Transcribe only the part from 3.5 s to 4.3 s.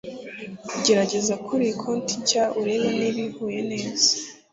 neza